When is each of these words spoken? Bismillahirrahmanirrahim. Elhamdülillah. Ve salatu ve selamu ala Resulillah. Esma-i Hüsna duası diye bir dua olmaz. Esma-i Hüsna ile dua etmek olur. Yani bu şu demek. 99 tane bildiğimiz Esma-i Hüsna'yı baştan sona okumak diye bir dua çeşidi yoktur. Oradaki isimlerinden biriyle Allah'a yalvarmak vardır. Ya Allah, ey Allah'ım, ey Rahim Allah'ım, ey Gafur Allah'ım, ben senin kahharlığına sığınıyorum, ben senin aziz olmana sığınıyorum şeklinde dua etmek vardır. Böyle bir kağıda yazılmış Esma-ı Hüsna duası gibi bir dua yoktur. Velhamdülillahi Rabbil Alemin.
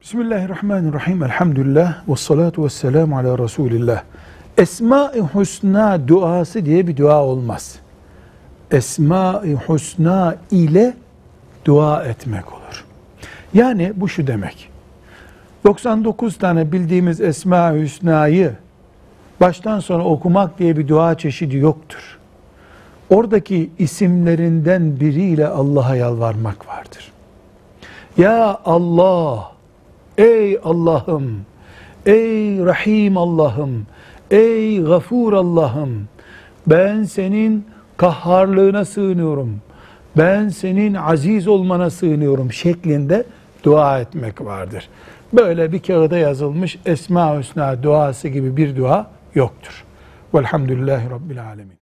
Bismillahirrahmanirrahim. 0.00 1.22
Elhamdülillah. 1.22 2.08
Ve 2.08 2.16
salatu 2.16 2.64
ve 2.64 2.68
selamu 2.68 3.18
ala 3.18 3.38
Resulillah. 3.38 4.02
Esma-i 4.58 5.22
Hüsna 5.34 6.08
duası 6.08 6.66
diye 6.66 6.86
bir 6.86 6.96
dua 6.96 7.24
olmaz. 7.24 7.78
Esma-i 8.70 9.56
Hüsna 9.68 10.36
ile 10.50 10.94
dua 11.64 12.04
etmek 12.04 12.52
olur. 12.52 12.84
Yani 13.54 13.92
bu 13.96 14.08
şu 14.08 14.26
demek. 14.26 14.68
99 15.64 16.38
tane 16.38 16.72
bildiğimiz 16.72 17.20
Esma-i 17.20 17.82
Hüsna'yı 17.82 18.52
baştan 19.40 19.80
sona 19.80 20.04
okumak 20.04 20.58
diye 20.58 20.76
bir 20.76 20.88
dua 20.88 21.18
çeşidi 21.18 21.56
yoktur. 21.56 22.18
Oradaki 23.10 23.70
isimlerinden 23.78 25.00
biriyle 25.00 25.48
Allah'a 25.48 25.96
yalvarmak 25.96 26.68
vardır. 26.68 27.12
Ya 28.16 28.60
Allah, 28.64 29.59
ey 30.18 30.58
Allah'ım, 30.64 31.40
ey 32.06 32.64
Rahim 32.64 33.16
Allah'ım, 33.16 33.86
ey 34.30 34.82
Gafur 34.82 35.32
Allah'ım, 35.32 36.08
ben 36.66 37.02
senin 37.04 37.66
kahharlığına 37.96 38.84
sığınıyorum, 38.84 39.60
ben 40.16 40.48
senin 40.48 40.94
aziz 40.94 41.48
olmana 41.48 41.90
sığınıyorum 41.90 42.52
şeklinde 42.52 43.24
dua 43.64 44.00
etmek 44.00 44.40
vardır. 44.40 44.88
Böyle 45.32 45.72
bir 45.72 45.82
kağıda 45.82 46.18
yazılmış 46.18 46.78
Esma-ı 46.86 47.38
Hüsna 47.38 47.82
duası 47.82 48.28
gibi 48.28 48.56
bir 48.56 48.76
dua 48.76 49.10
yoktur. 49.34 49.84
Velhamdülillahi 50.34 51.10
Rabbil 51.10 51.44
Alemin. 51.46 51.80